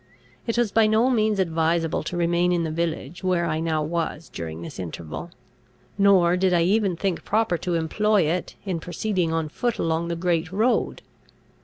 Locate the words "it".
0.47-0.57, 8.23-8.55